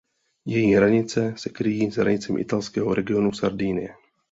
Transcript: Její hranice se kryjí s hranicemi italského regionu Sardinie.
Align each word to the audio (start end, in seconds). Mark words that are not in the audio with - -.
Její 0.45 0.73
hranice 0.73 1.33
se 1.37 1.49
kryjí 1.49 1.91
s 1.91 1.95
hranicemi 1.97 2.41
italského 2.41 2.93
regionu 2.93 3.33
Sardinie. 3.33 3.95